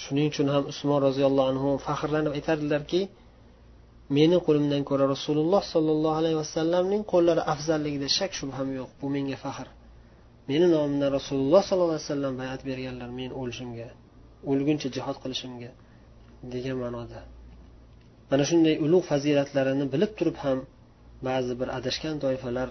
[0.02, 3.02] Shuning uchun ham usmon roziyallohu anhu faxrlanib aytardilarki
[4.18, 8.90] meni qo'limdan ko'ra rasululloh sollallohu alayhi vasallamning qo'llari afzalligida shak shubham yo'q.
[9.02, 9.68] Bu menga faxr.
[10.50, 13.90] Meni nomimdan rasululloh sollallohu alayhi vasallam bayat berganlar men o'lishimga
[14.52, 15.70] o'lguncha jihod qilishimga
[16.54, 17.20] degan ma'noda.
[18.30, 20.58] Mana shunday ulug' fazilatlarini bilib turib ham
[21.28, 22.70] ba'zi bir adashgan toifalar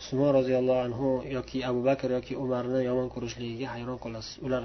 [0.00, 4.34] usmon roziyallohu anhu yoki abu bakr yoki umarni yomon ko'rishligiga hayron qolasiz.
[4.46, 4.62] Ular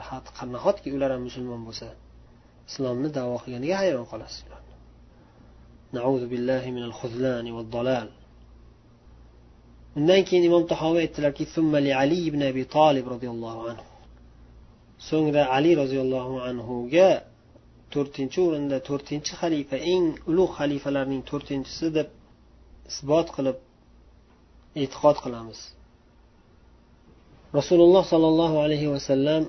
[0.56, 1.88] nahotki ular ham musulmon bo'lsa
[2.70, 4.40] islomni davo qilganiga hayron qolasiz.
[9.98, 11.46] Undan keyin imom tahoviy aytdilarki
[12.04, 13.86] ali ibn abi tolib roziyallohu anhu.
[15.10, 17.10] So'ngra ali roziyallohu anhuga
[17.94, 22.08] to'rtinchi o'rinda to'rtinchi xalifa eng ulug' xalifalarning to'rtinchisi deb
[22.92, 23.58] isbot qilib
[24.83, 25.61] e'tiqod qilamiz
[27.59, 29.43] rasululloh sollallohu alayhi vasallam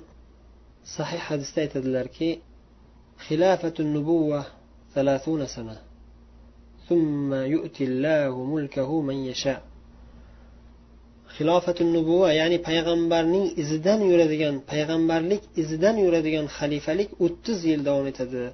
[0.95, 2.29] sahih hadisda aytadilarki
[3.27, 4.45] خلافة النبوة
[4.95, 5.77] ثلاثون سنة
[6.89, 9.61] ثم يؤتي الله ملكه من يشاء
[11.37, 18.45] xilofatu nubuva ya'ni payg'ambarning izidan yuradigan payg'ambarlik izidan yuradigan xalifalik o'ttiz yil davom etadi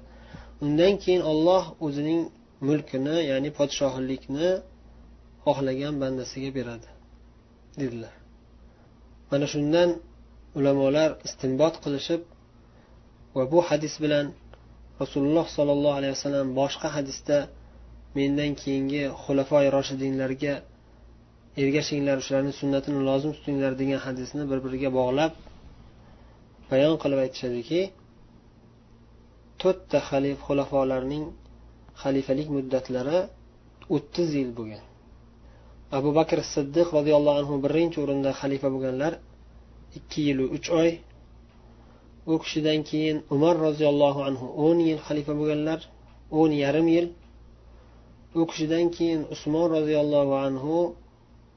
[0.64, 2.20] undan keyin olloh o'zining
[2.68, 4.50] mulkini ya'ni podshohlikni
[5.45, 6.89] xohlagan bandasiga beradi
[7.81, 8.13] dedilar.
[9.31, 9.89] Mana shundan
[10.57, 12.21] ulamolar istinbot qilishib
[13.35, 14.25] va bu hadis bilan
[15.01, 17.37] rasululloh sollallohu alayhi vasallam boshqa hadisda
[18.17, 20.53] mendan keyingi xulafoi roshidinlarga
[21.63, 25.31] ergashinglar shularni sunnatini lozim tutinglar degan hadisni bir biriga bog'lab
[26.71, 27.81] bayon qilib aytishadiki
[29.61, 31.25] to'rtta xalif xulafolarning
[32.03, 33.19] xalifalik muddatlari
[33.95, 34.85] o'ttiz yil bo'lgan.
[35.97, 39.13] Abu bakr siddiq roziyallohu anhu birinchi o'rinda xalifa bo'lganlar.
[39.97, 40.89] Ikki yilu uch oy.
[42.31, 45.79] U kishidan keyin umar roziyallohu anhu o'n yil xalifa bo'lganlar
[46.39, 47.07] o'n yarim yil.
[48.39, 50.75] U kishidan keyin usmon roziyallohu anhu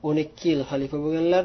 [0.06, 1.44] o'n ikki yil xalifa bo'lganlar.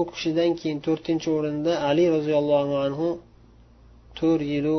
[0.00, 3.08] U kishidan keyin to'rtinchi o'rinda ali roziyallohu anhu
[4.18, 4.76] to'rt yilu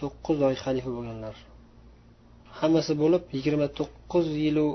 [0.00, 1.34] to'qqiz oy xalifa bo'lganlar.
[2.58, 4.66] Hammasi bo'lib yigirma to'qqiz yilu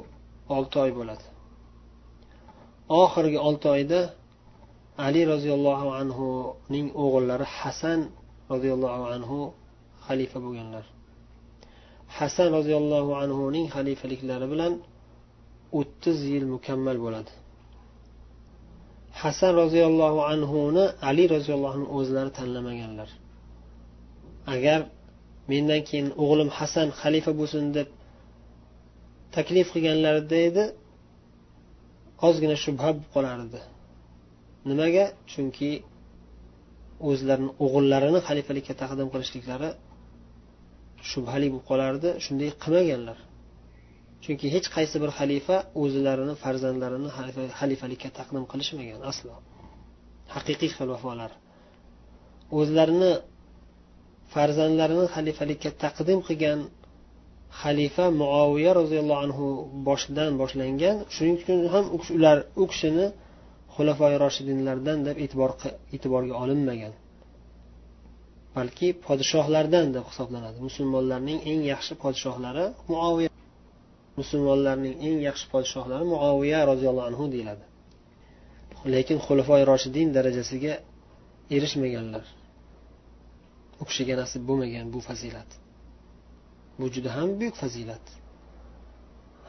[0.56, 1.26] olti oy bo'ladi.
[3.02, 4.00] Oxirgi olti oyda
[5.06, 8.00] ali roziyallohu anhuning o'g'illari hasan
[8.52, 9.38] roziyallohu anhu
[10.08, 10.86] xalifa bo'lganlar.
[12.18, 14.74] Hasan roziyallohu anhuning xalifaliklari bilan
[15.80, 17.32] o'ttiz yil mukammal bo'ladi.
[19.22, 23.10] Hasan roziyallohu anhuni ali roziyallohu anhu o'zlari tanlamaganlar.
[24.54, 24.80] Agar
[25.52, 27.88] mendan keyin o'g'lim hasan xalifa bo'lsin deb
[29.36, 30.64] taklif qilganlarida edi.
[32.28, 33.60] Ozgina shubha bo'lib qolardi.
[34.70, 35.06] Nimaga?
[35.32, 35.72] Chunki
[37.10, 39.70] o'zlarini o'g'illarini xalifalikka taqdim qilishliklari
[41.12, 42.10] shubhali bo'lib qolardi.
[42.26, 43.18] Shunday qilmaganlar.
[44.24, 47.10] Chunki hech qaysi bir xalifa o'zlarini farzandlarini
[47.60, 49.34] xalifalikka taqdim qilishmagan aslo.
[50.36, 51.32] Haqiqiy xalifalar
[52.60, 53.12] o'zlarini
[54.34, 56.60] farzandlarini xalifalikka taqdim qilgan
[57.62, 59.46] xalifa muoviya roziyallohu anhu
[59.88, 60.96] boshidan boshlangan.
[61.16, 63.06] Shuning uchun ham ular u kishini
[63.76, 65.52] xulafoi roshidinlardan deb e'tibor
[65.96, 66.94] e'tiborga olinmagan.
[68.56, 70.58] Balki podshohlardan deb hisoblanadi.
[70.68, 73.30] Musulmonlarning eng yaxshi podshohlari muoviya
[74.20, 77.66] musulmonlarning eng yaxshi podshohlari muoviya roziyallohu anhu deyiladi.
[78.94, 80.74] Lekin xulafoi roshidin darajasiga
[81.56, 82.26] erishmaganlar.
[83.82, 85.50] U kishiga nasib bo'lmagan bu fazilat.
[86.80, 88.06] Bu juda ham buyuk fazilat.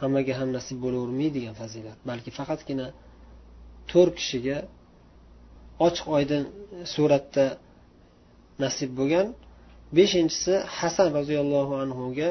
[0.01, 1.99] Hammaga ham nasib bo'lavermaydigan fazilat.
[2.11, 2.87] Balki faqatgina
[3.91, 4.59] to'rt kishiga
[5.87, 6.43] ochiq oydin
[6.95, 7.47] suratda
[8.65, 9.27] nasib bo'lgan.
[9.97, 12.31] Beshinchisi hasan roziyallohu anhuga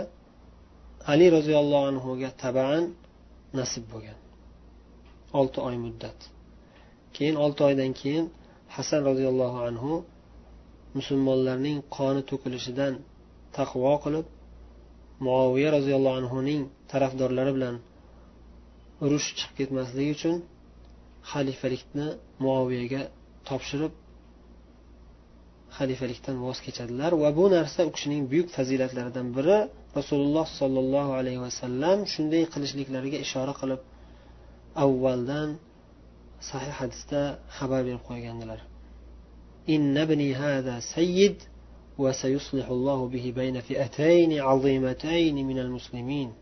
[1.12, 2.84] ali roziyallohu anhuga tabaan
[3.60, 4.18] nasib bo'lgan.
[5.40, 6.20] Olti oy muddat.
[7.16, 8.26] Keyin olti oydan keyin
[8.76, 9.94] hasan roziyallohu anhu
[10.98, 12.94] musulmonlarning qoni to'kilishidan
[13.58, 14.26] taqvo qilib
[15.26, 17.76] muoviya roziyallohu anhuning tarafdorlari bilan
[19.06, 20.36] urush chiqib ketmasligi uchun
[21.32, 22.08] xalifalikni
[22.44, 23.02] muoviyaga
[23.50, 23.94] topshirib
[25.78, 27.12] xalifalikdan voz kechadilar.
[27.24, 29.58] Va bu narsa u kishining buyuk fazilatlaridan biri.
[29.98, 33.82] Rasululloh sollallohu alayhi vasallam shunday qilishliklariga ishora qilib
[34.84, 35.50] avvaldan
[36.50, 37.22] sahih hadisda
[37.58, 38.60] xabar berib qo'ygandilar.
[41.99, 46.33] إن ابني هذا سيد وسيصلح الله به بين فئتين عظيمتين من المسلمين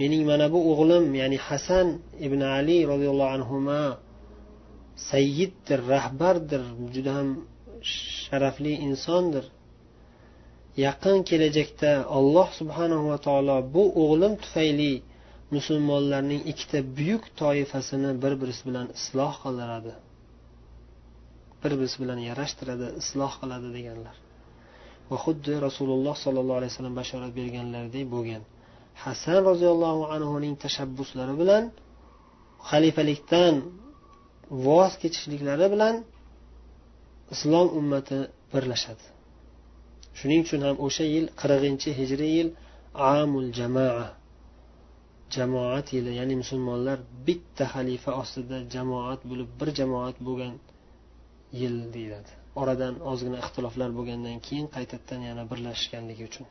[0.00, 3.96] mening mana bu o'g'lim ya'ni hasan ibn ali roziyallohu anhu
[4.96, 6.62] sayyiddir rahbardir
[6.94, 7.28] juda ham
[7.82, 9.44] sharafli insondir
[10.76, 15.02] yaqin kelajakda alloh subhanahu va taolo bu o'g'lim tufayli
[15.50, 19.92] musulmonlarning ikkita buyuk toifasini bir birisi bilan isloh qildiradi
[21.65, 24.15] Bir birisi bilan yarashtiradi isloh qiladi deganlar.
[25.09, 28.41] Va xuddi rasululloh sollallohu alayhi vasallam bashorat berganlaridek bo'lgan.
[29.03, 31.63] Hasan roziyallohu anhuning tashabbuslari bilan
[32.69, 33.55] xalifalikdan
[34.65, 35.95] voz kechishliklari bilan
[37.33, 38.19] islom ummati
[38.53, 39.05] birlashadi.
[40.17, 42.49] Shuning uchun ham o'sha yil qirqinchi hijriy yil
[43.17, 44.07] amul jamoa
[45.35, 46.97] jamoat yili ya'ni musulmonlar
[47.27, 50.53] bitta xalifa ostida jamoat bo'lib bir jamoat bo'lgan
[51.59, 52.31] yil deyiladi.
[52.61, 56.45] Oradan ozgina ixtiloflar bo'lgandan keyin qaytadan yana birlashganligi uchun.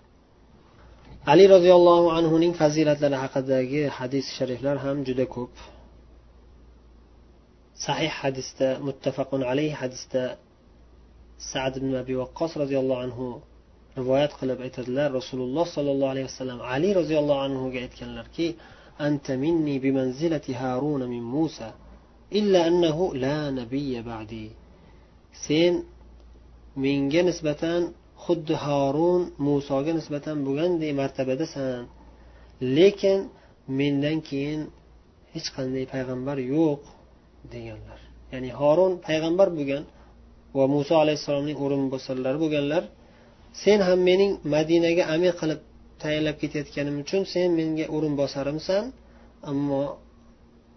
[1.33, 5.55] Ali roziyallohu anhuning fazilatlari haqidagi hadis shariflar ham juda ko'p.
[7.87, 10.23] Sahih hadisda muttafaqun alayhi hadisda
[11.53, 13.27] sad ibn abi vaqqos roziyallohu anhu
[14.01, 15.09] rivoyat qilib aytadilar.
[15.19, 18.47] Rasululloh sollallohu alayhi vasallam ali roziyallohu anhuga aytganlarki
[19.07, 21.69] anta minni bimanzilati harun min musa
[22.39, 24.47] illa annahu la nabiyya ba'di.
[25.45, 25.73] Sen
[26.85, 27.81] menga nisbatan
[28.25, 31.83] xuddi horun musoga nisbatan bo'lganday martabadasan.
[32.77, 33.19] Lekin
[33.79, 34.61] mendan keyin
[35.35, 36.81] hech qanday payg'ambar yo'q
[37.53, 37.99] deganlar.
[38.33, 39.83] Ya'ni horun payg'ambar bo'lgan
[40.57, 42.83] va muso alayhissalomning o'rinbosarlari bo'lganlar
[43.63, 45.61] sen ham mening madinaga amir qilib
[46.03, 48.85] tayinlab ketayotganim uchun sen menga o'rinbosarimsan
[49.51, 49.83] ammo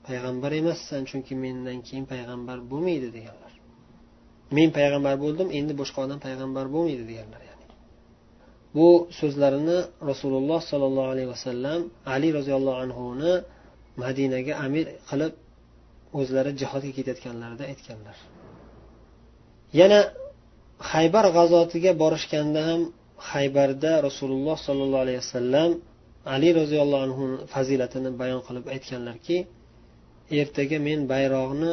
[0.08, 3.47] payg'ambar emassan chunki mendan keyin payg'ambar bo'lmaydi deganlar.
[4.56, 7.66] Men payg'ambar bo'ldim endi boshqa odam payg'ambar bo'lmaydi deganlar ya'ni.
[8.78, 8.88] Bu
[9.20, 9.78] so'zlarini
[10.10, 11.80] rasululloh sollallohu alayhi vasallam
[12.16, 13.34] ali roziyallohu anhuni
[14.04, 15.34] madinaga amir qilib
[16.20, 18.18] o'zlari jihodga ketayotganlarida aytganlar.
[19.80, 20.00] Yana
[20.92, 22.82] haybar g'azotiga borishganda ham
[23.32, 25.72] haybarda rasululloh sollallohu alayhi vasallam
[26.34, 29.38] ali roziyallohu anhu fazilatini bayon qilib aytganlarki
[30.42, 31.72] ertaga men bayroqni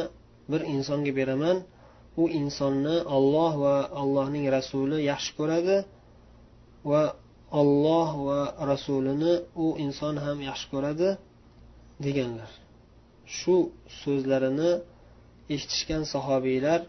[0.51, 1.57] bir insonga beraman
[2.21, 5.77] u insonni olloh va allohning rasuli yaxshi ko'radi
[6.91, 7.03] va
[7.61, 11.09] olloh va rasulini u inson ham yaxshi ko'radi
[12.05, 12.51] deganlar.
[13.37, 13.55] Shu
[14.01, 14.71] so'zlarini
[15.53, 16.79] eshitishgan sahobiylar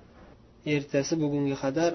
[0.74, 1.92] ertasi bugunga qadar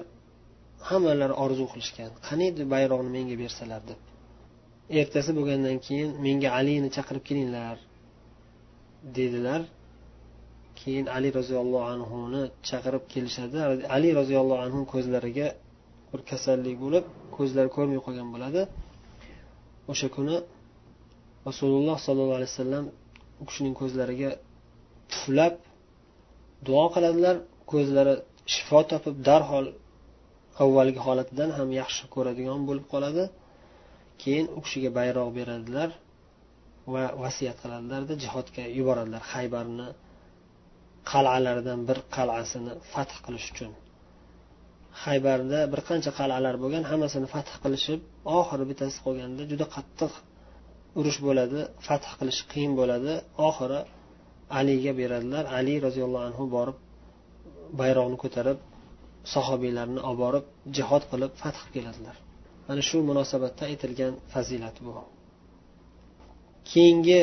[0.88, 2.10] hammalari orzu qilishgan.
[2.28, 4.00] Qaniydi bayroqni menga bersalar deb?
[5.00, 7.76] Ertasi bo'lgandan keyin menga alini chaqirib kelinglar
[9.16, 9.60] dedilar.
[10.82, 13.56] Keyin ali roziyallohu anhuni chaqirib kelishadi.
[13.96, 15.48] Ali roziyallohu anhu ko'zlariga
[16.10, 17.04] bir kasallik bo'lib
[17.36, 18.62] ko'zlari ko'rmay qolgan bo'ladi.
[19.92, 20.36] O'sha kuni
[21.48, 22.84] rasululloh sollallohu alayhi vasallam
[23.42, 24.30] u kishining ko'zlariga
[25.10, 25.54] puflab
[26.66, 27.36] duo qiladilar.
[27.72, 28.14] Ko'zlari
[28.54, 29.66] shifo topib darhol
[30.64, 33.24] avvalgi holatidan ham yaxshi ko'radigan bo'lib qoladi.
[34.22, 35.90] Keyin u kishiga bayroq beradilar
[36.92, 39.88] va vasiyat qiladilarda jihodga yuboradilar haybarni
[41.10, 43.72] qal'alardan bir qal'asini fath qilish uchun.
[45.04, 48.00] Haybarda bir qancha qal'alar bo'lgan hammasini fath qilishib
[48.38, 50.12] oxiri bittasi qolganda juda qattiq
[50.98, 53.12] urush bo'ladi fath qilish qiyin bo'ladi.
[53.48, 53.80] Oxiri
[54.58, 55.44] aliga beradilar.
[55.58, 56.78] Ali roziyallohu anhu borib
[57.80, 58.58] bayroqni ko'tarib
[59.34, 60.44] sahobiylarni olib borib
[60.76, 62.16] jihod qilib fath keladilar.
[62.68, 64.92] Mana shu munosabatda aytilgan fazilat bu.
[66.70, 67.20] Keyingi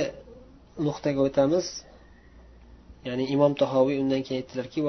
[0.88, 1.66] nuqtaga o'tamiz.
[3.08, 4.80] Ya'ni imom tahoviy undan keyin aytdilarki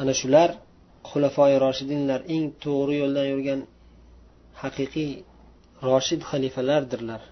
[0.00, 0.50] ana shular
[1.10, 3.60] xulafoi roshidinlar eng to'g'ri yo'ldan yurgan
[4.62, 5.10] haqiqiy
[5.88, 7.22] roshid xalifalardirlar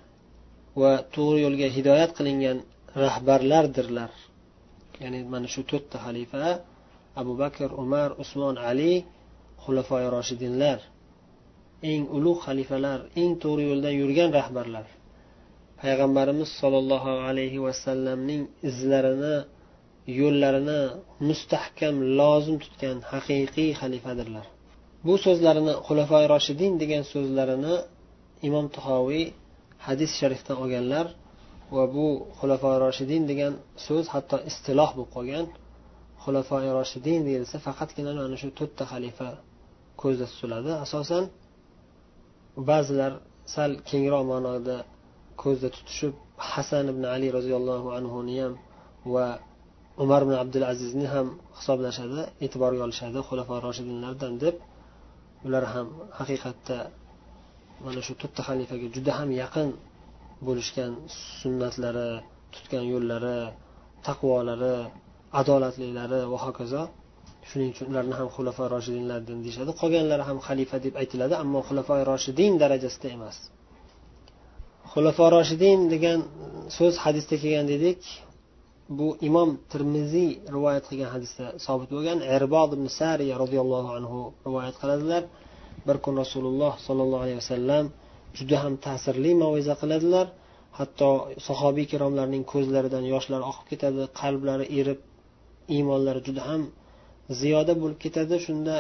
[0.81, 2.59] va to'g'ri yo'lga hidoyat qilingan
[3.05, 4.13] rahbarlardirlar.
[5.03, 6.45] Ya'ni mana shu to'rtta xalifa
[7.21, 8.93] abu bakr umar usmon ali
[9.65, 10.79] xulafoi roshidinlar
[11.91, 14.87] eng ulug' xalifalar eng to'g'ri yo'ldan yurgan rahbarlar.
[15.83, 19.37] Payg'ambarimiz sollallohu alayhi vasallamning izlarini
[20.21, 20.81] yo'llarini
[21.29, 24.47] mustahkam lozim tutgan haqiqiy xalifadirlar.
[25.07, 27.75] Bu so'zlarini xulafoi roshidin degan so'zlarini
[28.49, 29.25] imom tahoviy
[29.87, 31.07] hadis sharifdan olganlar
[31.77, 32.07] va bu
[32.39, 33.53] xulafoi roshidin degan
[33.87, 35.47] so'z hatto istiloh bo'lib qolgan
[36.25, 39.29] xulafoi roshidin deyilsa faqatgina mana shu to'rtta xalifa
[40.03, 40.71] ko'zda tutiladi.
[40.85, 41.25] Asosan
[42.71, 43.13] ba'zilar
[43.55, 44.77] sal kengroq ma'noda
[45.43, 46.15] ko'zda tutishib
[46.51, 48.55] hasan ibn ali roziyallohu anhuni ham
[49.15, 49.27] va
[50.05, 51.27] umar ibn abdul azizni ham
[51.59, 54.57] hisoblashadi e'tiborga olishadi xulafa roshidinlardan deb.
[55.47, 55.87] Ular ham
[56.19, 56.79] haqiqatda
[57.85, 59.69] mana shu to'rtta xalifaga juda ham yaqin
[60.47, 60.93] bo'lishgan
[61.41, 62.09] sunnatlari
[62.55, 63.39] tutgan yo'llari
[64.07, 64.77] taqvolari
[65.41, 66.83] adolatliklari va hokazo.
[67.49, 69.71] Shuning uchun ularni ham xulafa roshidinlardan deyishadi.
[69.81, 73.37] Qolganlari ham xalifa deb aytiladi ammo xulafa roshidin darajasida emas.
[74.93, 76.19] Xulafo roshidin degan
[76.77, 78.01] so'z hadisda kelgan dedik.
[78.99, 82.19] Bu imom termiziy rivoyat qilgan hadisda sobit bo'lgan.
[82.37, 85.23] Erbod ibn sariya roziyallohu anhu rivoyat qiladilar.
[85.87, 87.85] Bir kun rasululloh sollallohu alayhi vasallam
[88.39, 90.27] juda ham ta'sirli maviza qiladilar.
[90.79, 91.11] Hatto
[91.49, 95.01] sahobiy ikromlarning ko'zlaridan yoshlar oqib ketadi qalblari erib
[95.77, 96.63] iymonlari juda ham
[97.41, 98.35] ziyoda bo'lib ketadi.
[98.47, 98.77] Shunda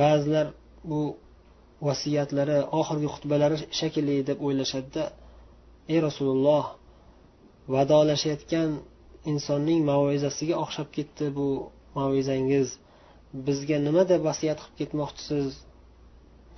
[0.00, 0.46] ba'zilar
[0.90, 1.00] bu
[1.86, 5.04] vasiyatlari oxirgi xutbalari shekilli deb o'ylashadida
[5.92, 6.64] ey rasululloh
[7.74, 8.70] vadolashayotgan
[9.32, 11.48] insonning mavizasiga o'xshab ketdi bu
[11.98, 12.68] mavizangiz
[13.46, 15.48] bizga nima deb vasiyat qilib ketmoqchisiz?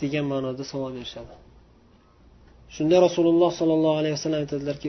[0.00, 1.34] degan ma'noda savol berishadi.
[2.76, 4.88] Shunda rasululloh sollallohu alayhi vasallam aytadilarki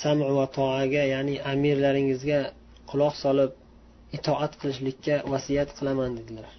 [0.00, 2.40] sam va toaga ya'ni amirlaringizga
[2.90, 3.50] quloq solib
[4.16, 6.52] itoat qilishlikka vasiyat qilaman dedilar.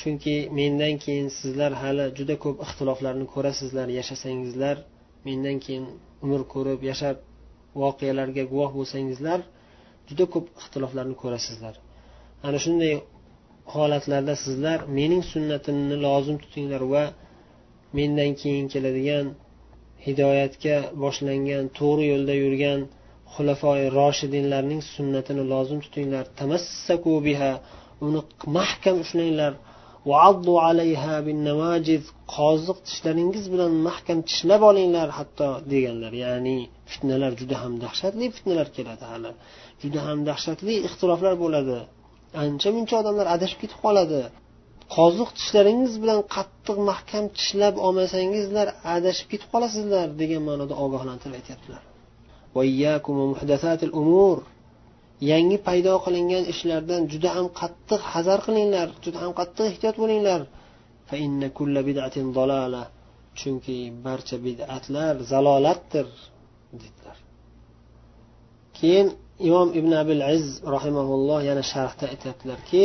[0.00, 4.76] Chunki mendan keyin sizlar hali juda ko'p ixtiloflarni ko'rasizlar yashasangizlar
[5.26, 5.84] mendan keyin
[6.24, 7.16] umr ko'rib yashab
[7.82, 9.40] voqealarga guvoh bo'lsangizlar
[10.08, 11.74] juda ko'p ixtiloflarni ko'rasizlar.
[12.46, 12.94] Ana shunday
[13.74, 17.04] holatlarda sizlar mening sunnatimni lozim tutinglar va
[17.98, 19.26] mendan keyin keladigan
[20.06, 22.80] hidoyatga boshlangan to'g'ri yo'lda yurgan
[23.34, 26.24] xulafoi roshidinlarning sunnatini lozim tutinglar.
[26.40, 27.52] Tamassaku biha
[28.06, 28.20] uni
[28.56, 29.52] mahkam ushlanglar.
[32.36, 36.12] Qoziq tishlaringiz bilan mahkam tishlab olinglar hatto deganlar.
[36.24, 36.58] Ya'ni
[36.90, 39.32] fitnalar juda ham dahshatli fitnalar keladi hali.
[39.82, 41.78] Juda ham dahshatli ixtiloflar bo'ladi.
[42.44, 44.22] Ancha muncha odamlar adashib ketib qoladi.
[44.96, 51.82] Qoziq tishlaringiz bilan qattiq mahkam tishlab olmasangizlar adashib ketib qolasizlar degan ma'noda ogohlantirib aytyaptilar.
[55.31, 60.41] yangi paydo qilingan ishlardan juda ham qattiq hazar qilinglar juda ham qattiq ehtiyot bo'linglar
[63.39, 66.07] chunki barcha bid'atlar zalolatdir
[66.81, 67.17] dedilar
[68.77, 69.07] keyin
[69.47, 72.83] imom ibn abil iz rahimaulloh yana sharhda aytyaptilarki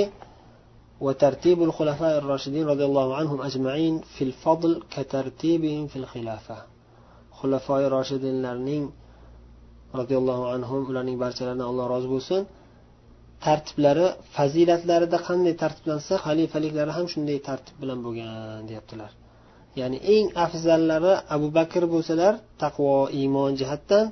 [1.00, 6.58] وترتيب الخلفاء الراشدين رضي الله عنهم أجمعين في الفضل كترتيبهم في الخلافة
[7.32, 8.84] خلفاء الراشدين لرنين
[9.99, 12.41] roziyallohu anhu ularning barchalaridan alloh rozi bo'lsin.
[13.45, 19.11] Tartiblari fazilatlarida qanday tartiblansa xalifaliklari ham shunday tartib bilan bo'lgan deyaptilar.
[19.79, 24.05] Ya'ni eng afzallari abu bakr bo'lsalar taqvo iymon jihatdan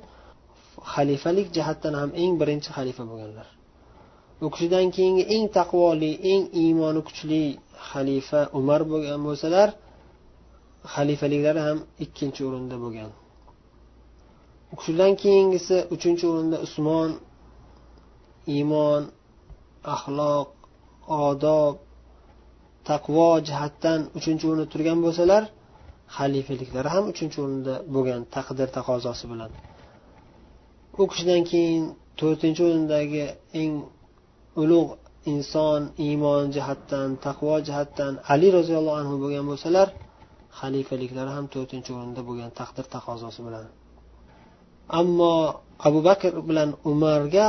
[0.94, 3.46] xalifalik jihatdan ham eng birinchi xalifa bo'lganlar.
[4.44, 7.42] U kishidan keyingi eng taqvoli eng iymoni kuchli
[7.90, 9.68] xalifa umar bo'lgan bo'lsalar
[10.94, 13.10] xalifaliklari ham ikkinchi o'rinda bo'lgan.
[14.72, 17.10] U kishidan keyingisi uchinchi o'rinda usmon
[18.56, 19.02] iymon
[19.94, 20.48] axloq
[21.28, 21.74] odob
[22.90, 25.42] taqvo jihatdan uchinchi o'rinda turgan bo'lsalar
[26.16, 29.50] xalifaliklari ham uchinchi o'rinda bo'lgan taqdir taqozosi bilan.
[31.00, 31.82] U kishidan keyin
[32.20, 33.24] to'rtinchi o'rindagi
[33.60, 33.74] eng
[34.62, 34.92] ulug'
[35.32, 39.88] inson iymon jihatdan taqvo jihatdan ali roziyallohu anhu bo'lgan bo'lsalar
[40.60, 43.66] xalifaliklari ham to'rtinchi o'rinda bo'lgan taqdir taqozosi bilan.
[44.98, 45.34] Ammo
[45.86, 47.46] abu bakr bilan umarga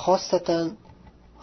[0.00, 0.66] xosatan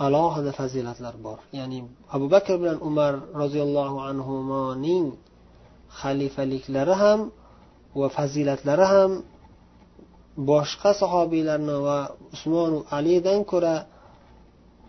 [0.06, 1.40] alohida fazilatlar bor.
[1.60, 1.80] Ya'ni
[2.16, 5.06] abu bakr bilan umar roziyallohu anhuning
[6.00, 7.20] xalifaliklari ham
[8.00, 9.12] va fazilatlari ham
[10.52, 12.00] boshqa sahobiylarni va
[12.36, 13.76] usmon alidan ko'ra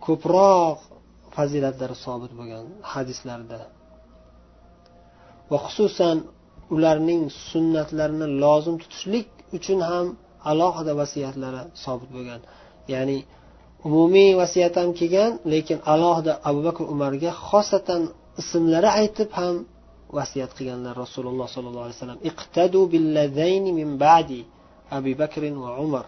[0.05, 0.77] ko'proq
[1.35, 3.59] fazilatlari sobit bo'lgan hadislarda.
[5.51, 6.17] Va xususan
[6.75, 10.07] ularning sunnatlarini lozim tutishlik uchun ham
[10.51, 12.41] alohida vasiyatlari sobit bo'lgan.
[12.93, 13.17] Ya'ni
[13.87, 18.01] umumiy vasiyat ham kelgan lekin alohida abu bakr umarga xosatan
[18.41, 19.55] ismlari aytib ham
[20.17, 22.21] vasiyat qilganlar rasululloh sollallohu alayhi vasallam.
[22.29, 22.79] Iqtadu
[23.79, 24.41] min ba'di
[24.97, 26.05] abu bakr va umar.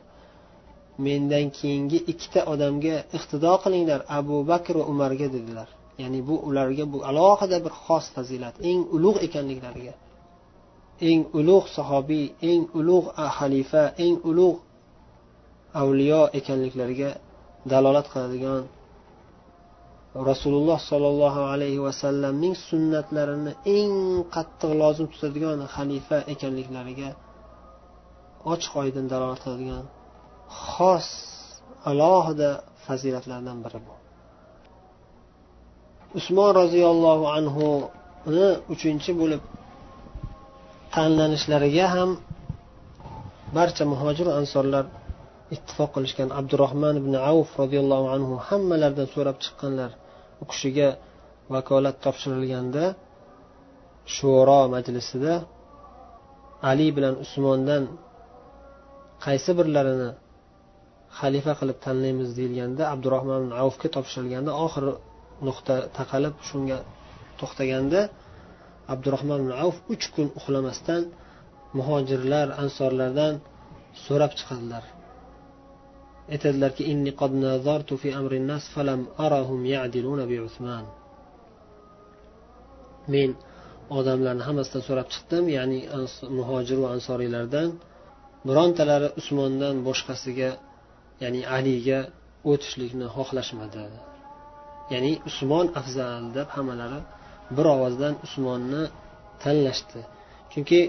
[1.06, 5.68] Mendan keyingi ikkita odamga iqtido qilinglar abu bakr va umarga dedilar.
[6.02, 9.94] Ya'ni bu ularga bu alohida bir xos fazilat eng ulug' ekanliklariga.
[11.10, 14.60] Eng ulug' sahobiy eng ulug' xalifa eng ulug'
[15.82, 17.12] avliyo ekanliklariga
[17.72, 18.64] dalolat qiladigan
[20.30, 23.92] rasululloh sollallohu alayhi vasallamning sunnatlarini eng
[24.36, 27.10] qattiq lozim tutadigan xalifa ekanliklariga
[28.54, 29.86] ochiq oydin dalolat qiladigan
[30.72, 31.08] xos
[31.90, 32.50] alohida
[32.86, 33.94] fazilatlardan biri bu.
[36.20, 39.42] Usmon roziyallohu anhuni uchinchi bo'lib
[40.94, 42.10] tanlanishlariga ham
[43.58, 44.86] barcha muhojir ansorlar
[45.56, 49.92] ittifoq qilishgan abdurahmon ibn avf roziyallohu anhu hammalaridan so'rab chiqqanlar.
[50.42, 50.88] U kishiga
[51.54, 52.86] vakolat topshirilganda
[54.16, 55.34] shuro majlisida
[56.70, 57.84] ali bilan usmondan
[59.26, 60.10] qaysi birlarini
[61.20, 64.94] xalifa qilib tanlaymiz deyilganda abdurahmon avfga topshirilganda oxiri
[65.48, 66.78] nuqta taqalib shunga
[67.40, 68.02] to'xtaganda
[68.94, 71.04] abdurahmon avf uch kun uxlamasdan
[71.78, 73.34] muhojirlar ansorlardan
[74.06, 74.84] so'rab chiqadilar.
[76.34, 80.86] Aytadilarki inni qad nazartu fi amri nas falam arahum ya'diluna bi usman
[83.14, 83.30] men
[83.98, 85.80] odamlarni hammasidan so'rab chiqdim ya'ni
[86.38, 87.70] muhojir va ansoriylardan.
[88.48, 90.50] Birontalari usmondan boshqasiga
[91.24, 92.00] ya'ni aliga
[92.52, 93.86] o'tishlikni xohlashmadi.
[94.94, 97.00] Ya'ni usmon afzal deb hammalari
[97.56, 98.84] bir ovozdan usmonni
[99.44, 100.00] tanlashdi.
[100.52, 100.80] Chunki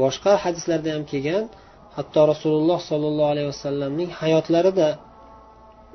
[0.00, 1.44] boshqa hadislarda ham kelgan
[1.96, 4.88] hatto rasululloh sollallohu alayhi vasallamning hayotlarida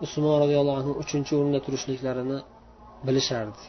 [0.05, 2.39] usmon roziyallohu anhu uchinchi o'rinda turishliklarini
[3.07, 3.64] bilishardi.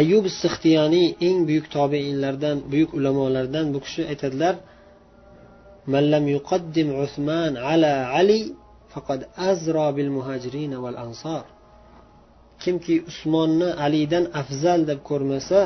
[0.00, 4.54] Ayub sixtiyoniy eng buyuk tobeinlardan buyuk ulamolardan bu kishi aytadilar
[5.94, 8.40] mallam yuqaddim usmon ala ali
[8.92, 9.20] faqad
[9.50, 11.44] azro bil muhajirin val ansor
[12.62, 15.60] kimki usmonni alidan afzal deb ko'rmasa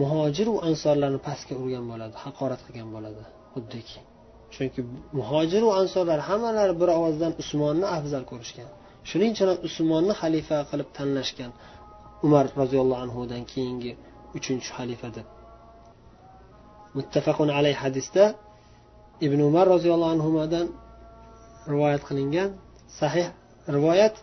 [0.00, 3.22] muhojiru ansorlarni pastga urgan bo'ladi haqorat qilgan bo'ladi
[3.54, 3.98] xuddiki.
[4.54, 4.80] Chunki
[5.18, 8.68] muhojiru ansorlar hammalari bir ovozdan usmonni afzal ko'rishgan.
[9.08, 11.50] Shuning uchun ham usmonni xalifa qilib tanlashgan
[12.26, 13.92] umar roziyallohu anhudan keyingi
[14.38, 15.26] uchinchi xalifa deb.
[16.96, 18.24] Muttafaqun alay hadisda
[19.26, 20.66] ibn umar roziyallohu anhudan
[21.72, 22.50] rivoyat qilingan
[23.00, 23.26] sahih
[23.76, 24.14] rivoyat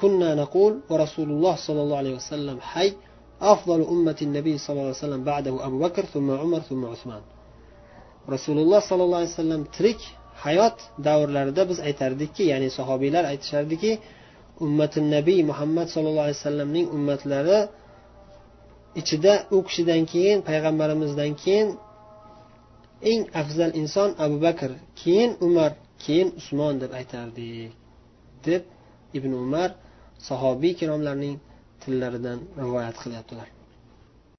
[0.00, 2.92] كنا نقول ورسول الله صلى الله عليه وسلم حي
[3.40, 7.22] أفضل أمة النبي صلى الله عليه وسلم بعده أبو بكر ثم عمر ثم عثمان
[8.34, 10.00] rasululloh sollallohu alayhi vasallam tirik
[10.44, 10.76] hayot
[11.06, 13.92] davrlarida biz aytardikki ya'ni sahobiylar aytishardiki
[14.64, 17.58] ummati nabiy muhammad sallallohu alayhi vasallamning ummatlari
[19.00, 21.68] ichida u kishidan keyin payg'ambarimizdan keyin
[23.10, 25.70] eng afzal inson abu bakr keyin umar
[26.04, 27.70] keyin usmon deb aytardik
[28.46, 28.62] deb
[29.18, 29.70] ibn umar
[30.27, 31.37] sahobiy ikromlarning
[31.85, 33.47] tillaridan rivoyat qilyaptilar.